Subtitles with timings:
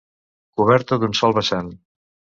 [0.61, 1.73] Coberta d'un sol vessant.